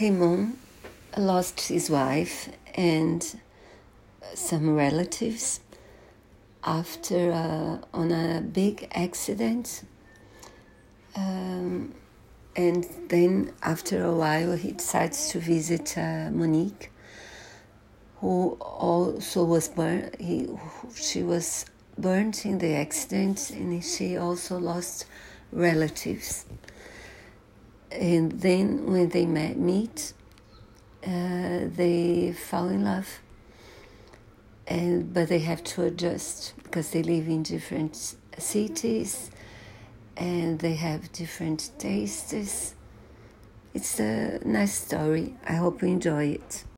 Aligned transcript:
Raymond 0.00 0.56
lost 1.18 1.68
his 1.68 1.90
wife 1.90 2.48
and 2.74 3.40
some 4.34 4.74
relatives 4.74 5.60
after 6.64 7.32
uh, 7.32 7.78
on 7.92 8.10
a 8.10 8.40
big 8.40 8.88
accident. 8.92 9.82
Um, 11.14 11.94
and 12.56 12.86
then 13.08 13.52
after 13.62 14.04
a 14.04 14.14
while 14.14 14.56
he 14.56 14.72
decides 14.72 15.28
to 15.30 15.38
visit 15.38 15.98
uh, 15.98 16.30
Monique, 16.30 16.90
who 18.20 18.56
also 18.60 19.44
was 19.44 19.68
burned. 19.68 20.16
He, 20.18 20.48
she 20.94 21.22
was 21.22 21.66
burned 21.98 22.40
in 22.44 22.58
the 22.58 22.74
accident, 22.74 23.50
and 23.50 23.84
she 23.84 24.16
also 24.16 24.58
lost 24.58 25.06
relatives. 25.52 26.46
And 27.90 28.32
then 28.32 28.86
when 28.86 29.08
they 29.08 29.26
met, 29.26 29.56
meet, 29.56 30.12
uh, 31.04 31.66
they 31.74 32.32
fall 32.32 32.68
in 32.68 32.84
love. 32.84 33.20
And 34.66 35.12
but 35.12 35.28
they 35.28 35.40
have 35.40 35.64
to 35.64 35.84
adjust 35.84 36.54
because 36.62 36.90
they 36.90 37.02
live 37.02 37.26
in 37.26 37.42
different 37.42 38.14
cities 38.38 39.30
and 40.16 40.58
they 40.60 40.74
have 40.74 41.10
different 41.12 41.70
tastes. 41.78 42.74
It's 43.74 43.98
a 43.98 44.38
nice 44.44 44.74
story. 44.74 45.34
I 45.44 45.54
hope 45.54 45.82
you 45.82 45.88
enjoy 45.88 46.24
it. 46.26 46.64